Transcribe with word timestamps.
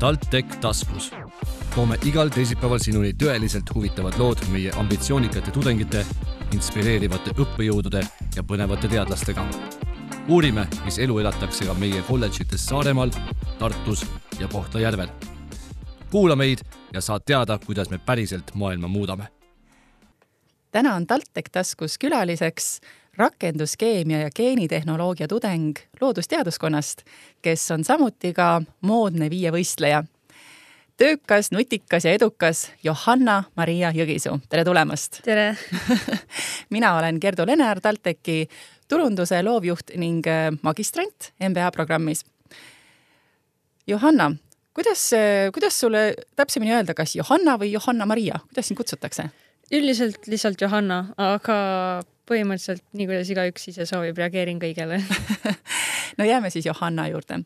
TalTech 0.00 0.56
taskus. 0.60 1.10
toome 1.74 1.96
igal 2.08 2.30
teisipäeval 2.32 2.78
sinuni 2.80 3.10
tõeliselt 3.12 3.68
huvitavad 3.74 4.14
lood 4.18 4.40
meie 4.48 4.70
ambitsioonikate 4.80 5.52
tudengite, 5.52 6.06
inspireerivate 6.56 7.34
õppejõudude 7.36 8.00
ja 8.36 8.42
põnevate 8.42 8.88
teadlastega. 8.88 9.44
uurime, 10.28 10.64
mis 10.84 10.98
elu 10.98 11.18
elatakse 11.18 11.66
ka 11.68 11.74
meie 11.74 12.00
kolledžites 12.08 12.64
Saaremaal, 12.66 13.12
Tartus 13.58 14.06
ja 14.38 14.48
Kohtla-Järvel. 14.48 15.08
kuula 16.10 16.36
meid 16.36 16.64
ja 16.92 17.00
saad 17.00 17.22
teada, 17.26 17.58
kuidas 17.58 17.90
me 17.90 17.98
päriselt 17.98 18.54
maailma 18.54 18.88
muudame. 18.88 19.28
täna 20.72 20.94
on 20.94 21.06
TalTech 21.06 21.50
taskus 21.52 21.98
külaliseks 21.98 22.80
rakenduskeemia 23.16 24.20
ja 24.20 24.30
geenitehnoloogia 24.36 25.28
tudeng 25.28 25.76
loodusteaduskonnast, 26.00 27.02
kes 27.42 27.70
on 27.70 27.84
samuti 27.84 28.32
ka 28.32 28.62
moodne 28.80 29.30
viievõistleja. 29.30 30.04
töökas, 30.96 31.50
nutikas 31.52 32.04
ja 32.04 32.12
edukas 32.12 32.70
Johanna-Maria 32.84 33.92
Jõgisuu, 33.96 34.38
tere 34.48 34.64
tulemast! 34.64 35.22
tere 35.24 35.56
mina 36.74 36.96
olen 36.98 37.18
Gerdu 37.20 37.46
Lener, 37.46 37.80
TalTechi 37.80 38.48
turunduse 38.88 39.42
loovjuht 39.42 39.94
ning 39.96 40.26
äh, 40.26 40.50
magistrant 40.62 41.32
MBA 41.48 41.70
programmis. 41.70 42.24
Johanna, 43.86 44.32
kuidas, 44.74 45.12
äh, 45.12 45.52
kuidas 45.52 45.80
sulle 45.80 46.14
täpsemini 46.36 46.74
öelda, 46.74 46.94
kas 46.94 47.16
Johanna 47.16 47.56
või 47.58 47.72
Johanna-Maria, 47.72 48.42
kuidas 48.48 48.68
sind 48.68 48.76
kutsutakse? 48.76 49.30
Üldiselt 49.70 50.26
lihtsalt 50.30 50.60
Johanna, 50.60 51.04
aga 51.20 51.58
põhimõtteliselt 52.30 52.84
nii, 52.94 53.06
kuidas 53.08 53.30
igaüks 53.32 53.70
ise 53.72 53.86
soovib, 53.88 54.18
reageerin 54.18 54.60
kõigele 54.62 55.00
no 56.18 56.26
jääme 56.26 56.50
siis 56.52 56.66
Johanna 56.68 57.08
juurde. 57.10 57.42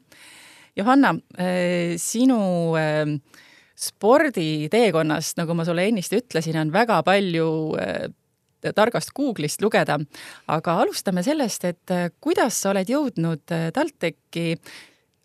Johanna, 0.77 1.15
eh, 1.38 1.95
sinu 2.01 2.38
eh, 2.80 3.15
sporditeekonnast, 3.79 5.38
nagu 5.38 5.57
ma 5.57 5.66
sulle 5.66 5.87
ennist 5.88 6.15
ütlesin, 6.16 6.59
on 6.60 6.73
väga 6.74 7.01
palju 7.07 7.48
eh, 7.80 8.09
targast 8.74 9.13
Google'ist 9.16 9.60
lugeda, 9.60 9.98
aga 10.48 10.79
alustame 10.80 11.23
sellest, 11.26 11.66
et 11.68 11.95
kuidas 12.24 12.63
sa 12.63 12.70
oled 12.73 12.88
jõudnud 12.88 13.45
TalTechi 13.45 14.54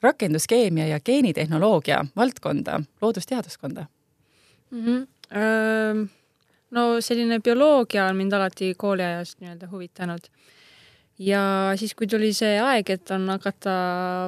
rakenduskeemia 0.03 0.89
ja 0.89 0.99
geenitehnoloogia 0.99 2.01
valdkonda, 2.19 2.81
loodusteaduskonda 3.01 3.87
mm? 4.71 4.83
-hmm 4.83 6.18
no 6.75 6.85
selline 7.01 7.39
bioloogia 7.43 8.07
on 8.09 8.17
mind 8.19 8.35
alati 8.37 8.73
kooliajast 8.77 9.39
nii-öelda 9.41 9.69
huvitanud. 9.71 10.29
ja 11.19 11.41
siis, 11.75 11.95
kui 11.95 12.07
tuli 12.07 12.31
see 12.33 12.59
aeg, 12.63 12.89
et 12.89 13.11
on 13.11 13.27
hakata 13.27 13.73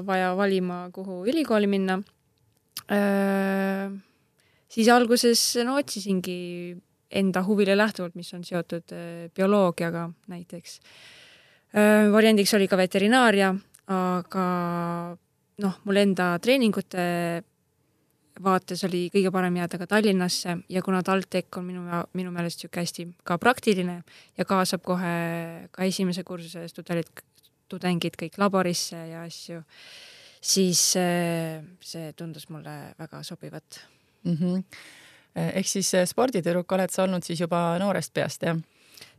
vaja 0.05 0.33
valima, 0.35 0.89
kuhu 0.91 1.21
ülikooli 1.31 1.69
minna, 1.71 2.01
siis 4.67 4.89
alguses 4.91 5.43
no 5.63 5.77
otsisingi 5.79 6.75
enda 7.11 7.43
huvile 7.43 7.77
lähtuvalt, 7.77 8.15
mis 8.15 8.33
on 8.33 8.43
seotud 8.43 8.91
bioloogiaga 9.35 10.09
näiteks. 10.31 10.79
variandiks 12.11 12.53
oli 12.53 12.67
ka 12.67 12.77
veterinaaria, 12.77 13.53
aga 13.87 14.45
noh, 15.63 15.79
mul 15.85 16.01
enda 16.01 16.33
treeningute 16.43 17.05
vaates 18.43 18.83
oli 18.87 19.05
kõige 19.13 19.31
parem 19.33 19.57
jääda 19.59 19.79
ka 19.81 19.87
Tallinnasse 19.89 20.57
ja 20.69 20.81
kuna 20.85 21.01
TalTech 21.05 21.59
on 21.59 21.67
minu, 21.67 21.83
minu 22.17 22.31
meelest 22.33 22.61
niisugune 22.61 22.83
hästi 22.83 23.05
ka 23.27 23.37
praktiline 23.41 24.01
ja 24.37 24.45
kaasab 24.45 24.83
kohe 24.85 25.13
ka 25.71 25.85
esimese 25.87 26.23
kursuse 26.27 26.65
tudengid, 26.75 27.23
tudengid 27.71 28.17
kõik 28.19 28.39
laborisse 28.41 28.97
ja 29.11 29.23
asju, 29.27 29.61
siis 30.41 30.81
see, 30.95 31.61
see 31.79 32.11
tundus 32.17 32.49
mulle 32.49 32.95
väga 32.99 33.23
sobivat 33.23 33.81
mm. 34.23 34.35
-hmm. 34.35 34.63
ehk 35.35 35.67
siis 35.67 35.93
eh, 35.93 36.05
sporditüdruk 36.07 36.71
oled 36.71 36.89
sa 36.89 37.03
olnud 37.03 37.23
siis 37.23 37.39
juba 37.39 37.77
noorest 37.79 38.13
peast, 38.13 38.43
jah? 38.43 38.57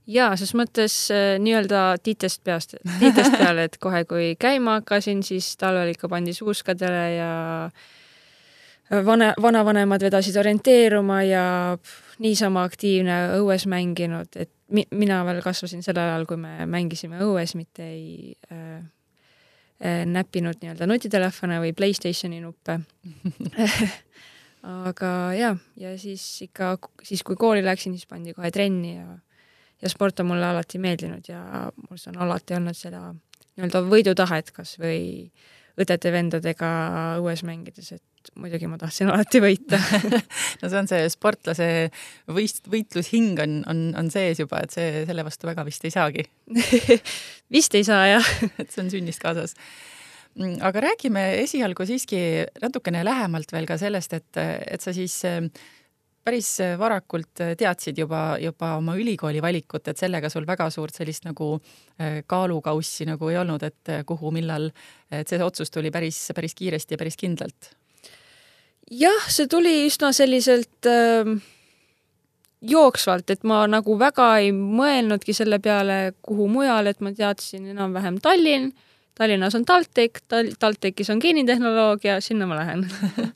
jaa, 0.06 0.36
ses 0.36 0.54
mõttes 0.54 1.08
nii-öelda 1.38 1.96
tiitest 2.02 2.44
peast, 2.44 2.74
tiitest 2.98 3.38
peale, 3.38 3.64
et 3.64 3.78
kohe, 3.78 4.04
kui 4.04 4.36
käima 4.38 4.80
hakkasin, 4.80 5.22
siis 5.22 5.56
talvel 5.56 5.94
ikka 5.94 6.08
pandi 6.08 6.34
suuskadele 6.34 7.14
ja 7.14 7.34
äh, 7.64 7.90
vana, 9.06 9.32
vanavanemad 9.42 10.02
vedasid 10.04 10.36
orienteeruma 10.36 11.22
ja 11.26 11.44
niisama 12.22 12.64
aktiivne 12.68 13.18
õues 13.38 13.66
mänginud, 13.70 14.28
et 14.36 14.50
mi, 14.72 14.84
mina 14.90 15.22
veel 15.28 15.42
kasvasin 15.44 15.84
sellel 15.84 16.10
ajal, 16.10 16.26
kui 16.28 16.40
me 16.40 16.66
mängisime 16.70 17.20
õues, 17.24 17.56
mitte 17.58 17.86
ei 17.88 18.36
äh, 18.52 18.78
äh, 19.80 20.02
näppinud 20.08 20.60
nii-öelda 20.62 20.88
nutitelefone 20.88 21.60
või 21.64 21.74
Playstationi 21.76 22.40
nuppe. 22.44 22.80
Aga 24.62 25.08
jah, 25.34 25.58
ja 25.80 25.96
siis 25.98 26.22
ikka, 26.44 26.76
siis 27.02 27.24
kui 27.26 27.34
kooli 27.36 27.64
läksin, 27.66 27.96
siis 27.96 28.06
pandi 28.06 28.34
kohe 28.36 28.50
trenni 28.54 28.96
ja 28.96 29.18
ja 29.82 29.88
sport 29.90 30.20
on 30.20 30.28
mulle 30.30 30.46
alati 30.46 30.78
meeldinud 30.78 31.26
ja 31.28 31.40
mul 31.88 31.98
on 32.06 32.18
alati 32.22 32.54
olnud 32.54 32.78
seda 32.78 33.00
nii-öelda 33.10 33.82
võidutahet 33.82 34.52
kas 34.54 34.76
või 34.78 35.32
õdede-vendadega 35.80 36.70
õues 37.18 37.42
mängides, 37.48 37.90
et 37.96 38.04
muidugi 38.38 38.68
ma 38.70 38.78
tahtsin 38.80 39.10
alati 39.12 39.42
võita. 39.42 39.80
No 40.62 40.68
see 40.70 40.78
on 40.78 40.88
see 40.90 41.06
sportlase 41.10 41.66
võist-, 42.30 42.68
võitlushing 42.70 43.40
on, 43.42 43.56
on, 43.70 43.80
on 43.98 44.10
sees 44.12 44.42
juba, 44.42 44.62
et 44.62 44.74
see, 44.74 45.02
selle 45.08 45.24
vastu 45.26 45.48
väga 45.48 45.64
vist 45.66 45.84
ei 45.88 45.94
saagi. 45.94 46.26
Vist 47.52 47.74
ei 47.76 47.84
saa, 47.84 48.06
jah. 48.08 48.28
Et 48.62 48.70
see 48.70 48.80
on 48.84 48.88
sünnist 48.92 49.20
kaasas. 49.22 49.56
Mm, 50.38 50.56
aga 50.64 50.86
räägime 50.86 51.26
esialgu 51.42 51.84
siiski 51.88 52.18
natukene 52.62 53.02
lähemalt 53.04 53.52
veel 53.52 53.68
ka 53.68 53.76
sellest, 53.80 54.14
et, 54.16 54.40
et 54.40 54.80
sa 54.80 54.94
siis 54.96 55.18
äh, 55.28 55.42
päris 56.24 56.54
varakult 56.80 57.42
teadsid 57.60 58.00
juba, 58.00 58.38
juba 58.40 58.76
oma 58.78 58.96
ülikooli 58.96 59.42
valikut, 59.44 59.90
et 59.92 60.00
sellega 60.00 60.30
sul 60.32 60.48
väga 60.48 60.70
suurt 60.72 60.96
sellist 60.96 61.28
nagu 61.28 61.50
äh, 61.58 62.22
kaalukaussi 62.26 63.10
nagu 63.10 63.28
ei 63.28 63.40
olnud, 63.42 63.68
et 63.68 63.94
kuhu, 64.08 64.32
millal, 64.32 64.70
et 65.12 65.28
see 65.28 65.44
otsus 65.44 65.74
tuli 65.74 65.92
päris, 65.92 66.24
päris 66.32 66.56
kiiresti 66.56 66.96
ja 66.96 67.04
päris 67.04 67.20
kindlalt 67.20 67.74
jah, 68.92 69.26
see 69.32 69.48
tuli 69.50 69.74
üsna 69.86 70.12
selliselt 70.16 70.88
äh, 70.90 71.32
jooksvalt, 72.62 73.30
et 73.34 73.44
ma 73.48 73.64
nagu 73.70 73.96
väga 73.98 74.28
ei 74.42 74.52
mõelnudki 74.54 75.34
selle 75.36 75.58
peale, 75.62 76.14
kuhu 76.22 76.48
mujale, 76.52 76.94
et 76.94 77.04
ma 77.04 77.12
teadsin 77.16 77.70
enam-vähem 77.74 78.20
Tallinn, 78.22 78.72
Tallinnas 79.18 79.54
on 79.58 79.66
TalTech, 79.68 80.22
Tal-, 80.28 80.54
TalTechis 80.58 81.10
on 81.12 81.20
geenitehnoloogia, 81.20 82.16
sinna 82.24 82.46
ma 82.48 82.56
lähen. 82.62 82.86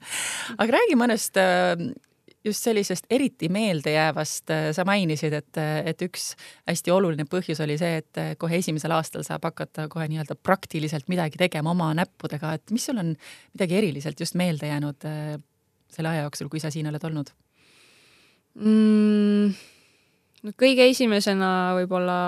Aga 0.60 0.78
räägi 0.78 0.96
mõnest 0.96 1.36
ähm, 1.40 1.90
just 2.46 2.62
sellisest 2.64 3.06
eriti 3.10 3.48
meeldejäävast, 3.52 4.50
äh, 4.50 4.68
sa 4.72 4.84
mainisid, 4.86 5.34
et, 5.34 5.58
et 5.84 6.02
üks 6.06 6.30
hästi 6.68 6.92
oluline 6.94 7.26
põhjus 7.30 7.60
oli 7.64 7.76
see, 7.80 8.02
et 8.02 8.38
kohe 8.40 8.60
esimesel 8.60 8.94
aastal 8.94 9.26
saab 9.26 9.48
hakata 9.48 9.88
kohe 9.92 10.06
nii-öelda 10.10 10.38
praktiliselt 10.38 11.10
midagi 11.12 11.40
tegema 11.40 11.72
oma 11.74 11.92
näppudega, 11.98 12.54
et 12.56 12.74
mis 12.74 12.86
sul 12.86 13.00
on 13.02 13.14
midagi 13.54 13.78
eriliselt 13.80 14.20
just 14.20 14.38
meelde 14.38 14.70
jäänud 14.70 15.08
äh, 15.08 15.34
selle 15.92 16.12
aja 16.12 16.26
jooksul, 16.26 16.50
kui 16.52 16.62
sa 16.62 16.70
siin 16.70 16.90
oled 16.90 17.08
olnud 17.08 17.32
mm,? 18.54 19.56
no 20.46 20.54
kõige 20.60 20.86
esimesena 20.92 21.50
võib-olla 21.80 22.20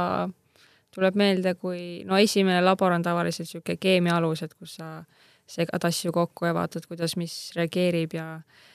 tuleb 0.95 1.19
meelde, 1.21 1.55
kui 1.55 2.03
no 2.09 2.19
esimene 2.19 2.63
labor 2.65 2.97
on 2.97 3.05
tavaliselt 3.07 3.47
niisugune 3.47 3.79
keemia 3.79 4.17
alused, 4.19 4.57
kus 4.59 4.79
sa 4.81 5.05
segad 5.49 5.85
asju 5.89 6.11
kokku 6.13 6.49
ja 6.49 6.57
vaatad, 6.57 6.85
kuidas 6.89 7.15
mis 7.17 7.37
reageerib 7.57 8.17
ja 8.19 8.27
äh, 8.41 8.67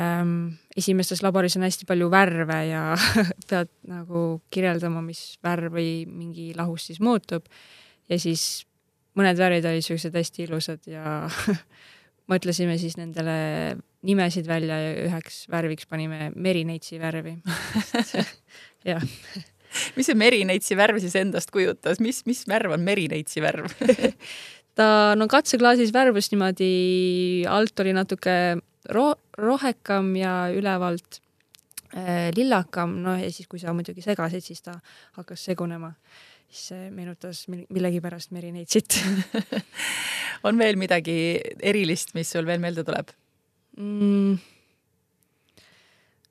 ähm, 0.00 0.54
esimestes 0.76 1.22
laboris 1.22 1.56
on 1.58 1.66
hästi 1.66 1.86
palju 1.88 2.10
värve 2.12 2.60
ja 2.70 2.84
pead 3.50 3.70
nagu 3.90 4.26
kirjeldama, 4.54 5.02
mis 5.04 5.36
värv 5.44 5.74
või 5.78 6.04
mingi 6.10 6.52
lahus 6.56 6.88
siis 6.90 7.00
muutub. 7.00 7.46
ja 8.10 8.18
siis 8.20 8.64
mõned 9.18 9.38
värvid 9.38 9.66
olid 9.70 9.86
siuksed 9.86 10.14
hästi 10.14 10.46
ilusad 10.48 10.90
ja 10.90 11.24
mõtlesime 12.32 12.76
siis 12.80 12.96
nendele 12.98 13.76
nimesid 14.04 14.48
välja 14.48 14.78
ja 14.80 14.94
üheks 15.06 15.44
värviks 15.52 15.88
panime 15.88 16.30
merineitsi 16.34 16.98
värvi 17.00 17.38
jah. 18.90 19.04
mis 19.96 20.10
see 20.10 20.18
merineitsi 20.18 20.76
värv 20.78 21.00
siis 21.02 21.16
endast 21.20 21.52
kujutas, 21.54 22.02
mis, 22.04 22.24
mis 22.28 22.44
värv 22.50 22.76
on 22.76 22.84
merineitsi 22.84 23.44
värv 23.44 23.70
ta 24.78 24.86
no 25.18 25.28
katseklaasis 25.30 25.92
värvus 25.94 26.30
niimoodi, 26.32 26.70
alt 27.50 27.80
oli 27.80 27.94
natuke 27.96 28.36
ro-, 28.94 29.18
rohekam 29.38 30.14
ja 30.18 30.34
ülevalt 30.54 31.20
äh, 31.94 32.30
lillakam, 32.36 32.98
noh 33.04 33.18
ja 33.20 33.30
siis, 33.32 33.48
kui 33.50 33.62
sa 33.62 33.74
muidugi 33.76 34.04
segasid, 34.04 34.44
siis 34.44 34.64
ta 34.64 34.78
hakkas 35.18 35.44
segunema. 35.50 35.94
siis 36.48 36.68
see 36.70 36.88
meenutas 36.94 37.46
millegipärast 37.48 38.30
merineitsit 38.30 39.00
on 40.46 40.58
veel 40.58 40.76
midagi 40.78 41.40
erilist, 41.62 42.14
mis 42.14 42.30
sul 42.30 42.46
veel 42.46 42.60
meelde 42.62 42.84
tuleb 42.84 43.14
mm.? 43.78 44.36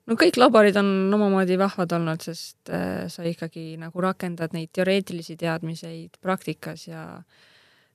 no 0.07 0.17
kõik 0.19 0.37
laborid 0.39 0.77
on 0.79 0.87
omamoodi 1.15 1.57
vahvad 1.59 1.95
olnud, 1.97 2.23
sest 2.23 2.71
äh, 2.71 3.05
sa 3.11 3.25
ikkagi 3.27 3.73
nagu 3.81 4.03
rakendad 4.03 4.55
neid 4.55 4.71
teoreetilisi 4.75 5.37
teadmiseid 5.39 6.19
praktikas 6.23 6.87
ja 6.87 7.05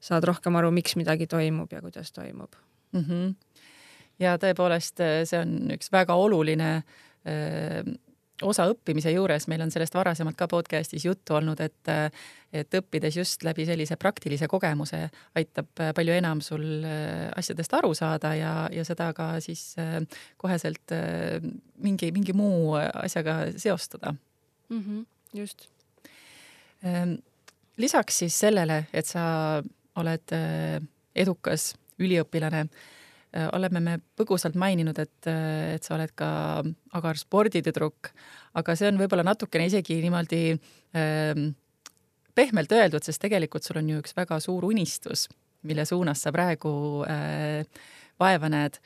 saad 0.00 0.24
rohkem 0.24 0.56
aru, 0.56 0.70
miks 0.70 0.96
midagi 0.96 1.26
toimub 1.26 1.72
ja 1.72 1.80
kuidas 1.80 2.12
toimub 2.12 2.54
mm. 2.92 3.04
-hmm 3.04 3.34
ja 4.18 4.36
tõepoolest, 4.40 5.02
see 5.30 5.38
on 5.38 5.72
üks 5.74 5.92
väga 5.94 6.16
oluline 6.18 6.82
öö, 7.28 7.82
osa 8.46 8.68
õppimise 8.70 9.10
juures, 9.10 9.48
meil 9.50 9.62
on 9.64 9.70
sellest 9.74 9.96
varasemalt 9.98 10.36
ka 10.38 10.46
podcast'is 10.50 11.06
juttu 11.08 11.34
olnud, 11.38 11.60
et 11.60 11.90
et 12.54 12.74
õppides 12.78 13.18
just 13.18 13.42
läbi 13.44 13.66
sellise 13.68 13.98
praktilise 14.00 14.46
kogemuse 14.48 15.02
aitab 15.36 15.82
palju 15.94 16.14
enam 16.14 16.40
sul 16.44 16.84
asjadest 17.36 17.74
aru 17.76 17.90
saada 17.98 18.32
ja, 18.38 18.52
ja 18.72 18.84
seda 18.88 19.10
ka 19.12 19.34
siis 19.44 19.74
koheselt 20.40 20.94
mingi, 21.82 22.12
mingi 22.14 22.32
muu 22.32 22.76
asjaga 22.78 23.50
seostada 23.56 24.14
mm. 24.14 24.80
-hmm, 24.80 25.04
just. 25.34 25.68
lisaks 27.76 28.18
siis 28.18 28.38
sellele, 28.38 28.86
et 28.92 29.06
sa 29.06 29.62
oled 29.98 30.34
edukas 31.18 31.72
üliõpilane 31.98 32.66
Äh, 33.36 33.44
oleme 33.52 33.80
me 33.84 33.94
põgusalt 34.16 34.54
maininud, 34.56 34.96
et, 35.02 35.26
äh, 35.28 35.74
et 35.76 35.84
sa 35.84 35.98
oled 35.98 36.14
ka 36.16 36.28
agar 36.96 37.18
sporditüdruk, 37.20 38.08
aga 38.56 38.76
see 38.78 38.88
on 38.88 38.96
võib-olla 38.96 39.26
natukene 39.26 39.66
isegi 39.68 39.98
niimoodi 40.00 40.40
äh, 40.56 41.42
pehmelt 42.32 42.72
öeldud, 42.72 43.04
sest 43.04 43.20
tegelikult 43.20 43.68
sul 43.68 43.82
on 43.82 43.92
ju 43.92 44.00
üks 44.00 44.16
väga 44.16 44.40
suur 44.40 44.64
unistus, 44.70 45.26
mille 45.68 45.84
suunas 45.84 46.24
sa 46.24 46.32
praegu 46.32 46.72
äh, 47.04 47.68
vaeva 48.20 48.48
näed. 48.48 48.80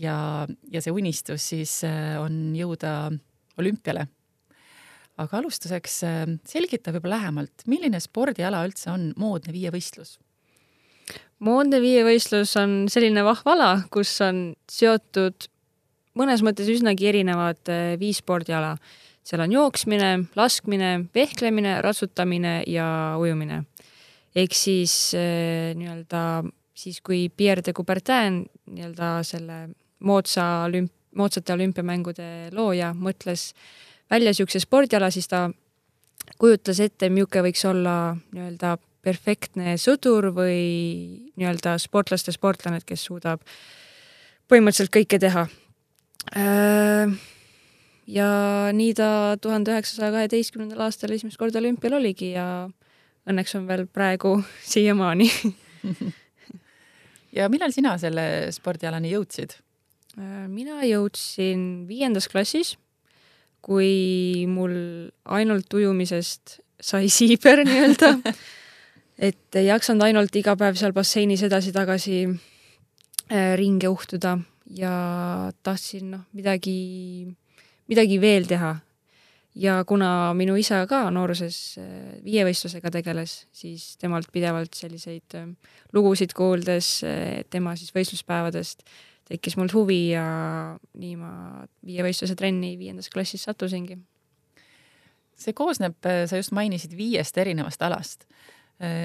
ja, 0.00 0.48
ja 0.72 0.80
see 0.80 0.90
unistus 0.90 1.44
siis 1.52 1.82
äh, 1.84 2.16
on 2.16 2.54
jõuda 2.56 3.12
olümpiale. 3.60 4.08
aga 5.20 5.42
alustuseks 5.42 6.02
äh, 6.08 6.24
selgita 6.48 6.90
võib-olla 6.96 7.20
lähemalt, 7.20 7.68
milline 7.68 8.00
spordiala 8.00 8.64
üldse 8.64 8.94
on 8.96 9.12
moodne 9.20 9.52
viievõistlus 9.52 10.16
moodne 11.44 11.80
viievõistlus 11.82 12.54
on 12.60 12.84
selline 12.92 13.24
vahva 13.26 13.54
ala, 13.54 13.70
kus 13.92 14.12
on 14.24 14.46
seotud 14.70 15.48
mõnes 16.18 16.44
mõttes 16.46 16.70
üsnagi 16.70 17.10
erinevad 17.10 17.60
eh, 17.72 17.94
viis 18.00 18.22
spordiala. 18.22 18.76
seal 19.24 19.40
on 19.40 19.52
jooksmine, 19.52 20.10
laskmine, 20.36 21.06
vehklemine, 21.14 21.80
ratsutamine 21.82 22.62
ja 22.66 23.16
ujumine. 23.18 23.64
ehk 24.34 24.54
siis 24.54 25.14
eh, 25.14 25.74
nii-öelda 25.76 26.44
siis, 26.74 27.00
kui 27.00 27.28
Pierre 27.28 27.62
de 27.62 27.72
Coubertin, 27.72 28.44
nii-öelda 28.66 29.22
selle 29.22 29.68
moodsa 30.00 30.66
olümp-, 30.66 30.92
moodsate 31.14 31.52
olümpiamängude 31.52 32.50
looja, 32.52 32.92
mõtles 32.94 33.52
välja 34.10 34.32
niisuguse 34.32 34.60
spordiala, 34.60 35.10
siis 35.10 35.28
ta 35.28 35.48
kujutas 36.38 36.80
ette, 36.80 37.08
milline 37.08 37.46
võiks 37.46 37.64
olla 37.68 38.16
nii-öelda 38.32 38.76
perfektne 39.04 39.76
sõdur 39.80 40.30
või 40.34 41.30
nii-öelda 41.36 41.76
sportlaste 41.82 42.32
sportlane, 42.34 42.80
kes 42.86 43.04
suudab 43.08 43.44
põhimõtteliselt 44.50 44.92
kõike 44.94 45.20
teha. 45.20 45.46
Äh, 46.36 47.12
ja 48.08 48.28
nii 48.72 48.94
ta 48.96 49.08
tuhande 49.40 49.74
üheksasaja 49.74 50.12
kaheteistkümnendal 50.14 50.86
aastal 50.86 51.12
esimest 51.14 51.40
korda 51.40 51.60
olümpial 51.60 51.98
oligi 52.00 52.32
ja 52.34 52.46
õnneks 53.28 53.56
on 53.58 53.68
veel 53.68 53.86
praegu 53.88 54.38
siiamaani 54.72 55.28
ja 57.38 57.50
millal 57.52 57.74
sina 57.76 57.96
selle 58.00 58.50
spordialani 58.56 59.12
jõudsid? 59.12 59.58
Äh, 60.16 60.46
mina 60.48 60.80
jõudsin 60.86 61.84
viiendas 61.90 62.28
klassis, 62.30 62.76
kui 63.64 64.44
mul 64.48 64.74
ainult 65.24 65.72
ujumisest 65.74 66.58
sai 66.84 67.08
siiber 67.12 67.64
nii-öelda 67.64 68.12
et 69.18 69.58
ei 69.58 69.68
jaksanud 69.68 70.08
ainult 70.08 70.34
iga 70.36 70.56
päev 70.58 70.78
seal 70.78 70.94
basseinis 70.94 71.44
edasi-tagasi 71.46 72.18
äh, 72.26 73.54
ringe 73.58 73.90
uhtuda 73.90 74.36
ja 74.74 74.94
tahtsin 75.62 76.10
noh, 76.16 76.26
midagi, 76.34 77.28
midagi 77.90 78.20
veel 78.20 78.48
teha. 78.50 78.74
ja 79.54 79.84
kuna 79.86 80.34
minu 80.34 80.56
isa 80.58 80.80
ka 80.90 81.10
nooruses 81.14 81.78
äh, 81.78 81.88
viievõistlusega 82.24 82.90
tegeles, 82.90 83.44
siis 83.52 83.96
temalt 83.96 84.32
pidevalt 84.32 84.74
selliseid 84.74 85.38
äh, 85.38 85.48
lugusid 85.92 86.34
kuuldes 86.34 87.04
tema 87.50 87.76
siis 87.76 87.94
võistluspäevadest 87.94 88.82
tekkis 89.24 89.56
mul 89.56 89.70
huvi 89.72 90.10
ja 90.10 90.24
nii 90.98 91.14
ma 91.16 91.62
viievõistluse 91.86 92.34
trenni 92.36 92.74
viiendas 92.76 93.08
klassis 93.08 93.46
sattusingi. 93.46 93.96
see 95.34 95.52
koosneb, 95.52 95.96
sa 96.02 96.36
just 96.36 96.52
mainisid 96.52 96.92
viiest 96.96 97.38
erinevast 97.38 97.82
alast 97.82 98.26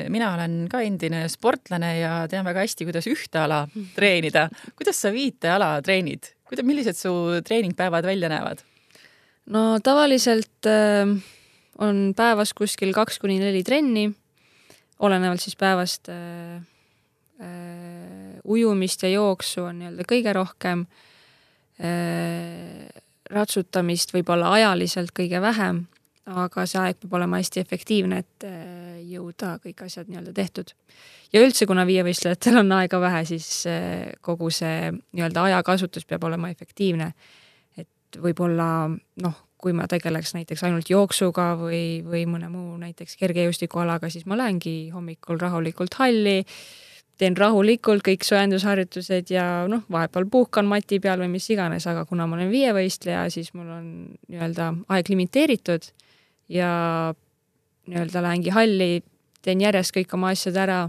mina 0.09 0.31
olen 0.33 0.63
ka 0.71 0.81
endine 0.81 1.21
sportlane 1.29 1.91
ja 1.99 2.13
tean 2.27 2.47
väga 2.47 2.63
hästi, 2.65 2.87
kuidas 2.87 3.05
ühte 3.07 3.37
ala 3.39 3.61
treenida. 3.95 4.47
kuidas 4.75 4.97
sa 4.97 5.11
viite 5.13 5.51
ala 5.53 5.75
treenid, 5.85 6.31
kuidas, 6.49 6.65
millised 6.65 6.97
su 6.97 7.11
treeningpäevad 7.45 8.07
välja 8.09 8.31
näevad? 8.33 8.63
no 9.53 9.79
tavaliselt 9.83 10.67
äh, 10.69 11.13
on 11.79 12.13
päevas 12.17 12.53
kuskil 12.57 12.93
kaks 12.95 13.19
kuni 13.21 13.39
neli 13.41 13.63
trenni, 13.65 14.09
olenevalt 15.05 15.43
siis 15.43 15.57
päevast 15.59 16.09
äh, 16.13 16.57
äh, 17.41 18.39
ujumist 18.43 19.03
ja 19.05 19.13
jooksu 19.13 19.67
on 19.69 19.79
nii-öelda 19.81 20.07
kõige 20.09 20.33
rohkem 20.35 20.85
äh,, 21.79 22.89
ratsutamist 23.29 24.13
võib-olla 24.15 24.51
ajaliselt 24.57 25.13
kõige 25.15 25.41
vähem 25.43 25.85
aga 26.29 26.65
see 26.69 26.79
aeg 26.81 26.99
peab 27.01 27.15
olema 27.19 27.39
hästi 27.39 27.61
efektiivne, 27.63 28.21
et 28.23 28.47
äh, 28.47 28.99
jõuda 29.09 29.55
kõik 29.63 29.83
asjad 29.85 30.09
nii-öelda 30.09 30.33
tehtud. 30.35 30.73
ja 31.33 31.43
üldse, 31.43 31.65
kuna 31.69 31.85
viievõistlejatel 31.89 32.61
on 32.61 32.71
aega 32.79 32.99
vähe, 33.01 33.25
siis 33.29 33.49
äh, 33.69 34.09
kogu 34.21 34.49
see 34.53 34.91
nii-öelda 34.91 35.47
ajakasutus 35.49 36.05
peab 36.05 36.23
olema 36.29 36.49
efektiivne. 36.49 37.13
et 37.77 38.19
võib-olla 38.21 38.89
noh, 39.23 39.45
kui 39.59 39.73
ma 39.75 39.87
tegeleks 39.91 40.33
näiteks 40.37 40.63
ainult 40.63 40.89
jooksuga 40.89 41.53
või, 41.59 42.01
või 42.05 42.25
mõne 42.29 42.49
muu 42.51 42.77
näiteks 42.79 43.17
kergejõustikualaga, 43.19 44.09
siis 44.09 44.25
ma 44.25 44.37
lähengi 44.39 44.89
hommikul 44.93 45.39
rahulikult 45.41 45.97
halli, 45.99 46.45
teen 47.19 47.35
rahulikult 47.35 48.05
kõik 48.05 48.23
soojendusharjutused 48.23 49.33
ja 49.33 49.65
noh, 49.67 49.83
vahepeal 49.91 50.29
puhkan 50.31 50.69
mati 50.69 51.01
peal 51.03 51.19
või 51.19 51.33
mis 51.33 51.49
iganes, 51.51 51.87
aga 51.91 52.05
kuna 52.07 52.27
ma 52.27 52.37
olen 52.37 52.51
viievõistleja, 52.53 53.25
siis 53.33 53.51
mul 53.53 53.73
on 53.75 53.89
nii-öelda 54.29 54.71
aeg 54.95 55.11
limiteeritud 55.11 55.89
ja 56.49 56.69
nii-öelda 57.89 58.23
lähengi 58.25 58.53
halli, 58.53 59.03
teen 59.45 59.61
järjest 59.63 59.93
kõik 59.95 60.13
oma 60.17 60.33
asjad 60.35 60.57
ära 60.59 60.79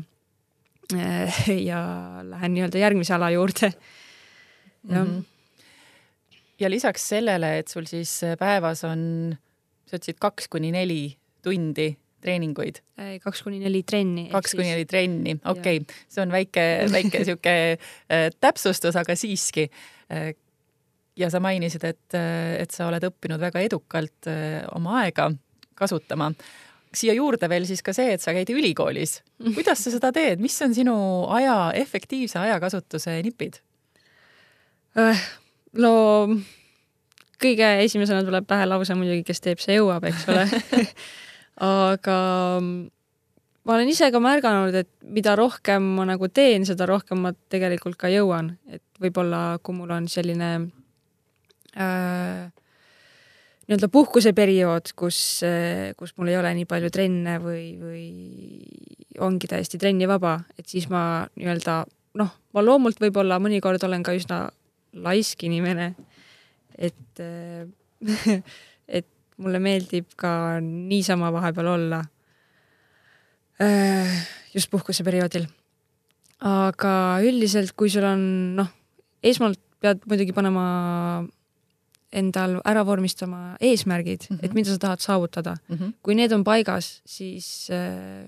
ja 1.70 1.80
lähen 2.26 2.54
nii-öelda 2.56 2.80
järgmise 2.80 3.14
ala 3.14 3.30
juurde. 3.30 3.72
jah 4.88 5.04
mm. 5.04 5.11
-hmm. 5.11 5.25
ja 6.61 6.70
lisaks 6.70 7.08
sellele, 7.08 7.58
et 7.58 7.68
sul 7.68 7.85
siis 7.87 8.20
päevas 8.38 8.85
on, 8.85 9.37
sa 9.87 9.96
ütlesid 9.96 10.18
kaks 10.18 10.49
kuni 10.49 10.73
neli 10.73 11.16
tundi 11.42 11.96
treeninguid? 12.20 12.80
kaks 13.23 13.42
kuni 13.42 13.58
neli 13.58 13.82
trenni. 13.82 14.28
kaks 14.32 14.54
kuni 14.54 14.70
neli 14.70 14.85
trenni, 14.85 15.37
okei 15.44 15.76
okay., 15.76 15.94
see 16.08 16.23
on 16.23 16.32
väike, 16.32 16.87
väike 16.92 17.25
sihuke 17.28 17.56
äh, 17.76 18.30
täpsustus, 18.40 18.96
aga 18.96 19.16
siiski 19.16 19.70
äh, 20.12 20.35
ja 21.16 21.30
sa 21.30 21.40
mainisid, 21.40 21.85
et, 21.85 22.14
et 22.58 22.70
sa 22.70 22.88
oled 22.88 23.04
õppinud 23.04 23.40
väga 23.40 23.61
edukalt 23.61 24.26
oma 24.75 25.00
aega 25.02 25.30
kasutama. 25.80 26.30
siia 26.94 27.14
juurde 27.14 27.49
veel 27.49 27.66
siis 27.66 27.82
ka 27.87 27.94
see, 27.94 28.14
et 28.14 28.22
sa 28.22 28.34
käid 28.37 28.50
ülikoolis. 28.50 29.20
kuidas 29.54 29.84
sa 29.84 29.92
seda 29.94 30.12
teed, 30.12 30.40
mis 30.42 30.56
on 30.62 30.75
sinu 30.75 30.96
aja, 31.30 31.72
efektiivse 31.75 32.38
ajakasutuse 32.38 33.20
nipid? 33.22 33.60
Äh, 34.99 35.26
no 35.78 35.92
kõige 37.40 37.68
esimesena 37.84 38.25
tuleb 38.26 38.46
pähe 38.49 38.66
lause 38.68 38.94
muidugi, 38.99 39.25
kes 39.26 39.40
teeb, 39.44 39.60
see 39.62 39.78
jõuab, 39.78 40.04
eks 40.10 40.26
ole 40.28 40.46
aga 41.60 42.16
ma 43.64 43.76
olen 43.76 43.90
ise 43.92 44.10
ka 44.12 44.20
märganud, 44.22 44.76
et 44.82 44.90
mida 45.04 45.37
rohkem 45.38 45.84
ma 45.96 46.06
nagu 46.08 46.28
teen, 46.32 46.66
seda 46.68 46.88
rohkem 46.88 47.22
ma 47.26 47.34
tegelikult 47.52 47.99
ka 48.00 48.10
jõuan, 48.12 48.54
et 48.72 48.82
võib-olla 49.02 49.58
kui 49.64 49.76
mul 49.76 49.92
on 49.94 50.08
selline 50.10 50.50
äh, 51.76 52.49
nii-öelda 53.70 53.86
puhkuseperiood, 53.94 54.90
kus, 54.98 55.18
kus 55.96 56.14
mul 56.18 56.32
ei 56.32 56.38
ole 56.40 56.50
nii 56.58 56.66
palju 56.66 56.90
trenne 56.90 57.36
või, 57.38 57.64
või 57.78 58.06
ongi 59.22 59.46
täiesti 59.46 59.78
trennivaba, 59.78 60.40
et 60.58 60.66
siis 60.66 60.88
ma 60.90 61.22
nii-öelda 61.38 61.76
noh, 62.18 62.32
ma 62.50 62.64
loomult 62.64 62.98
võib-olla 62.98 63.38
mõnikord 63.42 63.82
olen 63.86 64.02
ka 64.02 64.16
üsna 64.18 64.40
laisk 65.06 65.46
inimene, 65.46 65.92
et 66.74 67.22
et 68.98 69.06
mulle 69.38 69.62
meeldib 69.62 70.10
ka 70.18 70.58
niisama 70.64 71.30
vahepeal 71.30 71.70
olla 71.76 72.02
just 74.54 74.70
puhkuseperioodil. 74.72 75.46
aga 76.40 76.92
üldiselt, 77.22 77.76
kui 77.76 77.90
sul 77.92 78.06
on 78.08 78.22
noh, 78.56 78.70
esmalt 79.22 79.60
pead 79.80 80.02
muidugi 80.08 80.34
panema 80.36 80.64
endal 82.12 82.59
ära 82.67 82.83
vormistama 82.87 83.57
eesmärgid 83.61 84.26
mm, 84.29 84.37
-hmm. 84.37 84.45
et 84.45 84.55
mida 84.55 84.71
sa 84.73 84.79
tahad 84.79 85.00
saavutada 85.00 85.57
mm. 85.69 85.76
-hmm. 85.76 85.93
kui 86.02 86.14
need 86.14 86.33
on 86.33 86.45
paigas, 86.45 87.02
siis 87.07 87.69
äh, 87.71 88.26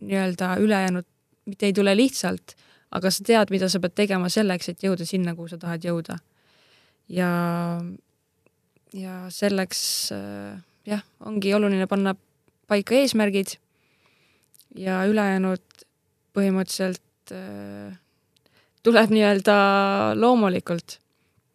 nii-öelda 0.00 0.56
ülejäänud 0.58 1.04
mitte 1.46 1.66
ei 1.66 1.72
tule 1.72 1.96
lihtsalt, 1.96 2.54
aga 2.90 3.10
sa 3.10 3.24
tead, 3.24 3.50
mida 3.50 3.68
sa 3.68 3.80
pead 3.80 3.94
tegema 3.94 4.28
selleks, 4.28 4.68
et 4.68 4.82
jõuda 4.82 5.04
sinna, 5.04 5.34
kuhu 5.34 5.48
sa 5.48 5.58
tahad 5.58 5.84
jõuda. 5.84 6.18
ja, 7.08 7.30
ja 8.92 9.26
selleks 9.28 10.12
äh, 10.12 10.62
jah, 10.86 11.02
ongi 11.20 11.54
oluline 11.54 11.86
panna 11.86 12.14
paika 12.66 12.94
eesmärgid 12.94 13.56
ja 14.76 15.04
ülejäänud 15.06 15.84
põhimõtteliselt 16.32 17.32
äh, 17.32 17.98
tuleb 18.82 19.10
nii-öelda 19.10 19.56
loomulikult 20.14 20.98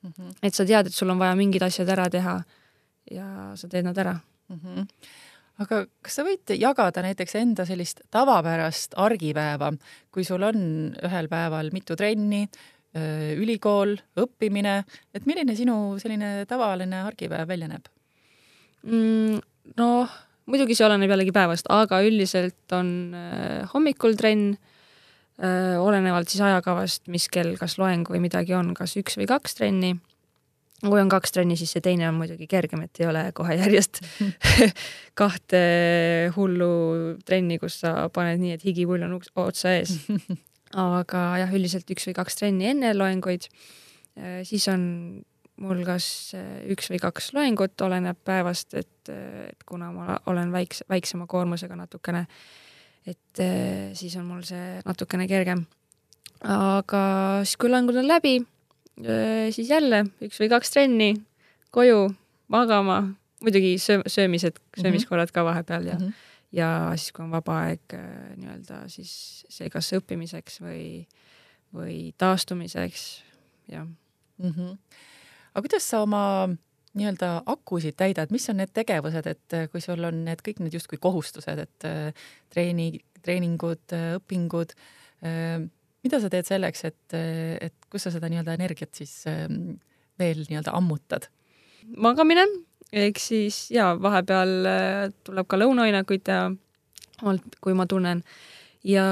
mm. 0.03 0.11
-hmm. 0.11 0.35
et 0.41 0.53
sa 0.53 0.65
tead, 0.65 0.87
et 0.87 0.93
sul 0.93 1.09
on 1.09 1.19
vaja 1.19 1.35
mingid 1.35 1.63
asjad 1.63 1.89
ära 1.89 2.09
teha 2.09 2.43
ja 3.11 3.55
sa 3.55 3.67
teed 3.67 3.85
nad 3.85 3.97
ära 3.97 4.19
mm. 4.49 4.59
-hmm 4.59 4.87
aga 5.57 5.85
kas 6.05 6.19
sa 6.19 6.25
võid 6.27 6.53
jagada 6.59 7.01
näiteks 7.01 7.35
enda 7.39 7.65
sellist 7.65 8.03
tavapärast 8.13 8.93
argipäeva, 8.95 9.71
kui 10.13 10.23
sul 10.23 10.43
on 10.43 10.59
ühel 11.03 11.29
päeval 11.31 11.71
mitu 11.73 11.95
trenni, 11.95 12.47
ülikool, 13.37 13.97
õppimine, 14.17 14.79
et 15.13 15.25
milline 15.29 15.55
sinu 15.57 15.97
selline 16.01 16.45
tavaline 16.49 17.03
argipäev 17.05 17.49
välja 17.49 17.67
näeb 17.69 17.89
mm,? 18.87 19.41
noh, 19.77 20.15
muidugi 20.49 20.77
see 20.77 20.87
oleneb 20.87 21.11
jällegi 21.11 21.35
päevast, 21.35 21.69
aga 21.69 21.99
üldiselt 22.05 22.73
on 22.77 22.89
hommikul 23.73 24.17
trenn 24.17 24.55
olenevalt 25.37 26.31
siis 26.31 26.41
ajakavast, 26.41 27.05
mis 27.13 27.27
kell 27.29 27.57
kas 27.59 27.77
loeng 27.77 28.07
või 28.09 28.21
midagi 28.23 28.55
on, 28.57 28.73
kas 28.77 28.95
üks 28.97 29.19
või 29.19 29.27
kaks 29.29 29.57
trenni. 29.59 29.97
kui 30.81 30.99
on 31.01 31.09
kaks 31.09 31.33
trenni, 31.33 31.57
siis 31.57 31.71
see 31.73 31.81
teine 31.81 32.07
on 32.09 32.17
muidugi 32.17 32.47
kergem, 32.47 32.83
et 32.85 32.99
ei 33.01 33.07
ole 33.09 33.23
kohe 33.37 33.55
järjest 33.57 34.01
kahte 35.21 35.61
hullu 36.35 37.17
trenni, 37.25 37.59
kus 37.61 37.79
sa 37.81 38.09
paned 38.13 38.41
nii, 38.41 38.57
et 38.57 38.65
higipull 38.65 39.05
on 39.05 39.19
otsa 39.19 39.77
ees. 39.77 39.95
aga 40.97 41.23
jah, 41.43 41.53
üldiselt 41.53 41.89
üks 41.93 42.09
või 42.09 42.17
kaks 42.17 42.41
trenni 42.41 42.69
enne 42.73 42.93
loenguid. 42.97 43.47
siis 44.43 44.67
on 44.73 44.83
mul 45.61 45.81
kas 45.85 46.33
üks 46.69 46.91
või 46.91 46.99
kaks 47.01 47.33
loengut, 47.33 47.77
oleneb 47.81 48.17
päevast, 48.25 48.73
et, 48.73 49.09
et 49.09 49.65
kuna 49.65 49.91
ma 49.93 50.17
olen 50.29 50.51
väikse, 50.53 50.85
väiksema 50.89 51.27
koormusega 51.29 51.77
natukene 51.77 52.25
et 53.07 53.41
eh, 53.43 53.95
siis 53.97 54.15
on 54.19 54.27
mul 54.27 54.43
see 54.47 54.79
natukene 54.85 55.27
kergem. 55.29 55.65
aga 56.43 57.01
siis, 57.43 57.57
kui 57.57 57.71
loengud 57.71 57.97
on 57.97 58.07
läbi, 58.07 58.35
eh, 59.01 59.47
siis 59.55 59.71
jälle 59.71 60.03
üks 60.21 60.37
või 60.41 60.51
kaks 60.51 60.73
trenni, 60.75 61.11
koju, 61.73 62.03
magama, 62.53 62.99
muidugi 63.43 63.75
söö-, 63.81 64.05
söömised, 64.05 64.59
mhm. 64.59 64.81
söömiskorrad 64.83 65.33
ka 65.33 65.45
vahepeal 65.47 65.87
ja 65.89 65.97
mm, 65.97 66.05
-hmm. 66.05 66.13
ja 66.51 66.69
siis, 66.95 67.11
kui 67.11 67.25
on 67.25 67.31
vaba 67.31 67.61
aeg 67.67 67.97
eh, 67.97 68.35
nii-öelda 68.35 68.83
siis 68.91 69.45
see 69.49 69.69
kas 69.73 69.93
õppimiseks 69.97 70.61
või, 70.61 71.07
või 71.73 72.13
taastumiseks, 72.17 73.23
jah 73.71 73.85
mm. 73.85 74.51
-hmm. 74.51 74.77
aga 75.53 75.65
kuidas 75.65 75.89
sa 75.89 76.01
oma 76.05 76.49
nii-öelda 76.97 77.31
akusid 77.53 77.97
täidad, 77.99 78.31
mis 78.33 78.47
on 78.51 78.59
need 78.61 78.73
tegevused, 78.75 79.29
et 79.29 79.55
äh, 79.55 79.67
kui 79.71 79.81
sul 79.83 80.03
on 80.07 80.23
need 80.27 80.41
kõik 80.45 80.61
need 80.63 80.77
justkui 80.77 80.99
kohustused, 81.01 81.61
et 81.63 81.87
äh, 81.87 82.27
treeni, 82.53 82.91
treeningud, 83.25 83.83
äh, 83.95 84.13
õpingud, 84.19 84.75
mida 86.05 86.19
sa 86.21 86.29
teed 86.29 86.45
selleks, 86.45 86.83
et, 86.85 87.13
et 87.17 87.87
kus 87.89 88.03
sa 88.05 88.11
seda 88.13 88.29
nii-öelda 88.29 88.53
energiat 88.53 88.93
siis 88.93 89.23
veel 89.25 90.43
nii-öelda 90.43 90.75
ammutad? 90.77 91.25
magamine, 91.97 92.43
ehk 92.93 93.17
siis 93.17 93.71
ja 93.73 93.87
vahepeal 93.97 94.51
tuleb 95.25 95.47
ka 95.49 95.57
lõunaainakuid 95.57 96.21
teha, 96.27 96.51
kui 97.63 97.73
ma 97.73 97.87
tunnen 97.89 98.21
ja 98.85 99.07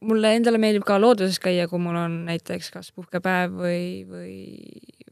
mulle 0.00 0.32
endale 0.36 0.60
meeldib 0.62 0.84
ka 0.88 0.98
looduses 1.00 1.40
käia, 1.42 1.66
kui 1.68 1.80
mul 1.82 1.98
on 2.00 2.16
näiteks 2.28 2.70
kas 2.74 2.90
puhkepäev 2.96 3.56
või, 3.60 3.82
või, 4.08 4.36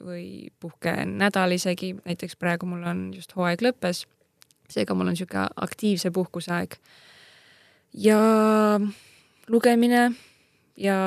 või 0.05 0.49
puhkenädal 0.61 1.53
isegi, 1.57 1.95
näiteks 2.05 2.37
praegu 2.37 2.67
mul 2.67 2.85
on 2.87 3.09
just 3.15 3.35
hooaeg 3.37 3.63
lõppes, 3.65 4.05
seega 4.71 4.95
mul 4.95 5.11
on 5.11 5.17
niisugune 5.17 5.47
aktiivse 5.57 6.11
puhkuseaeg. 6.15 6.77
ja 7.95 8.19
lugemine 9.49 10.13
ja 10.77 10.99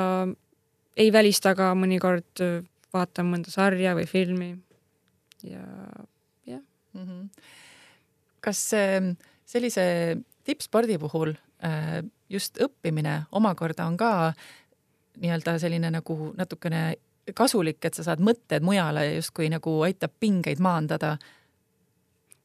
ei 0.97 1.13
välista 1.13 1.55
ka 1.55 1.71
mõnikord 1.77 2.41
vaatan 2.93 3.29
mõnda 3.31 3.53
sarja 3.53 3.93
või 3.95 4.07
filmi 4.09 4.49
ja 5.43 5.61
jah 6.45 6.61
mm. 6.93 7.05
-hmm. 7.05 7.29
kas 8.41 8.71
sellise 9.45 10.17
tippspordi 10.43 10.97
puhul 10.97 11.35
äh, 11.63 12.01
just 12.29 12.57
õppimine 12.61 13.21
omakorda 13.31 13.85
on 13.85 13.97
ka 13.97 14.33
nii-öelda 15.21 15.59
selline 15.59 15.91
nagu 15.91 16.33
natukene 16.37 16.95
kasulik, 17.35 17.79
et 17.85 17.97
sa 17.97 18.05
saad 18.05 18.23
mõtted 18.23 18.63
mujale 18.65 19.05
justkui 19.15 19.49
nagu 19.51 19.77
aitab 19.85 20.13
pingeid 20.19 20.61
maandada. 20.63 21.17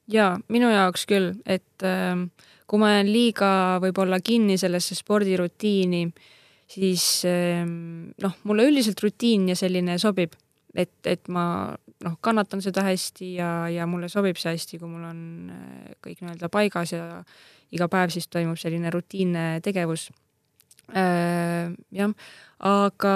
jaa, 0.07 0.37
minu 0.49 0.71
jaoks 0.71 1.07
küll, 1.11 1.33
et 1.47 1.83
äh, 1.83 2.15
kui 2.67 2.79
ma 2.79 2.93
jään 2.97 3.13
liiga 3.13 3.51
võib-olla 3.83 4.21
kinni 4.23 4.59
sellesse 4.59 4.95
spordirutiini, 4.95 6.07
siis 6.71 7.25
äh, 7.27 7.65
noh, 8.23 8.37
mulle 8.45 8.69
üldiselt 8.69 9.03
rutiin 9.03 9.49
ja 9.51 9.57
selline 9.57 9.99
sobib, 9.99 10.37
et, 10.75 10.95
et 11.07 11.29
ma 11.29 11.75
noh, 12.05 12.17
kannatan 12.21 12.63
seda 12.63 12.85
hästi 12.87 13.33
ja, 13.41 13.51
ja 13.73 13.87
mulle 13.91 14.11
sobib 14.13 14.39
see 14.39 14.55
hästi, 14.55 14.79
kui 14.79 14.91
mul 14.91 15.09
on 15.09 15.21
äh, 15.51 15.97
kõik 16.05 16.23
nii-öelda 16.23 16.51
paigas 16.53 16.95
ja 16.95 17.09
iga 17.75 17.89
päev 17.91 18.13
siis 18.15 18.29
toimub 18.31 18.59
selline 18.61 18.93
rutiinne 18.95 19.47
tegevus. 19.65 20.11
Äh, 20.95 21.73
jah, 21.91 22.13
aga 22.63 23.15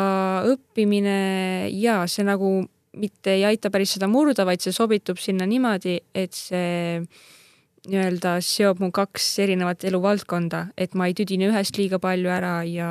õppimine 0.50 1.70
ja 1.70 2.00
see 2.10 2.26
nagu 2.26 2.64
mitte 2.98 3.36
ei 3.36 3.44
aita 3.46 3.70
päris 3.70 3.94
seda 3.94 4.08
murda, 4.10 4.44
vaid 4.48 4.64
see 4.64 4.74
sobitub 4.74 5.20
sinna 5.22 5.46
niimoodi, 5.46 6.00
et 6.14 6.34
see 6.34 6.98
nii-öelda 7.86 8.34
seob 8.44 8.82
mu 8.82 8.90
kaks 8.92 9.38
erinevat 9.40 9.86
eluvaldkonda, 9.88 10.66
et 10.76 10.98
ma 10.98 11.06
ei 11.08 11.14
tüdine 11.16 11.48
ühest 11.48 11.78
liiga 11.78 12.02
palju 12.02 12.28
ära 12.34 12.58
ja 12.66 12.90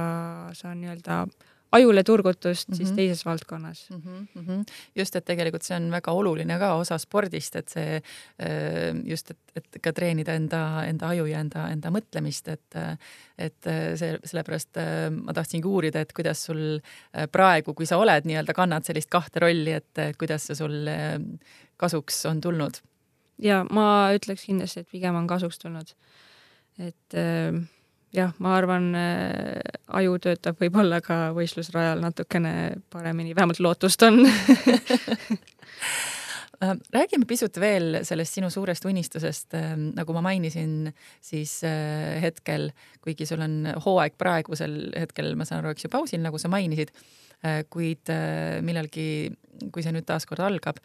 saan 0.57 0.79
nii-öelda 0.81 1.21
äh, 1.27 1.48
ajule 1.71 2.03
turgutust 2.03 2.69
mm 2.69 2.73
-hmm. 2.73 2.77
siis 2.77 2.89
mhm. 2.89 2.95
teises 2.95 3.25
valdkonnas 3.25 3.89
mm. 3.89 4.27
-hmm. 4.37 4.63
just, 4.95 5.15
et 5.15 5.25
tegelikult 5.25 5.63
see 5.63 5.77
on 5.77 5.91
väga 5.91 6.11
oluline 6.11 6.59
ka 6.59 6.73
osa 6.73 6.97
spordist, 6.97 7.55
et 7.55 7.69
see 7.69 7.95
äh, 7.95 9.05
just, 9.05 9.31
et, 9.31 9.37
et 9.55 9.81
ka 9.81 9.93
treenida 9.93 10.33
enda, 10.33 10.83
enda 10.85 11.07
aju 11.07 11.25
ja 11.25 11.39
enda, 11.39 11.67
enda 11.69 11.89
mõtlemist, 11.89 12.47
et 12.47 12.75
et 13.37 13.63
see, 13.95 14.19
sellepärast 14.25 14.77
äh, 14.77 15.09
ma 15.11 15.33
tahtsingi 15.33 15.67
uurida, 15.67 16.01
et 16.01 16.13
kuidas 16.13 16.45
sul 16.45 16.79
äh, 16.79 17.27
praegu, 17.31 17.73
kui 17.73 17.85
sa 17.85 17.97
oled 17.97 18.25
nii-öelda, 18.25 18.53
kannad 18.53 18.83
sellist 18.83 19.09
kahte 19.09 19.39
rolli, 19.39 19.71
et 19.71 20.17
kuidas 20.17 20.47
see 20.47 20.55
sul 20.55 20.89
kasuks 21.77 22.25
on 22.25 22.41
tulnud? 22.41 22.81
ja 23.39 23.63
ma 23.71 24.11
ütleks 24.15 24.45
kindlasti, 24.47 24.83
et 24.83 24.91
pigem 24.91 25.15
on 25.15 25.27
kasuks 25.27 25.59
tulnud. 25.59 25.93
et 26.79 27.13
äh, 27.13 27.53
jah, 28.15 28.33
ma 28.41 28.55
arvan, 28.57 28.91
äh, 28.97 29.59
aju 29.99 30.17
töötab 30.23 30.59
võib-olla 30.61 31.01
ka 31.05 31.29
võistlusrajal 31.37 32.01
natukene 32.03 32.53
paremini, 32.93 33.35
vähemalt 33.37 33.61
lootust 33.63 34.07
on. 34.07 34.23
Äh, 36.59 36.73
räägime 36.91 37.23
pisut 37.23 37.55
veel 37.55 38.01
sellest 38.03 38.35
sinu 38.35 38.49
suurest 38.51 38.83
unistusest, 38.83 39.53
ähm, 39.55 39.85
nagu 39.95 40.11
ma 40.11 40.19
mainisin, 40.25 40.89
siis 41.23 41.53
äh, 41.63 42.17
hetkel, 42.19 42.73
kuigi 42.99 43.23
sul 43.23 43.39
on 43.45 43.69
hooaeg 43.85 44.17
praegusel 44.19 44.75
hetkel, 44.91 45.37
ma 45.39 45.47
saan 45.47 45.61
aru, 45.61 45.71
eks 45.71 45.87
ju, 45.87 45.91
pausil, 45.93 46.19
nagu 46.19 46.35
sa 46.35 46.51
mainisid, 46.51 46.91
kuid 47.71 48.11
millalgi, 48.67 49.07
kui 49.71 49.87
see 49.87 49.95
nüüd 49.95 50.09
taaskord 50.11 50.43
algab, 50.43 50.83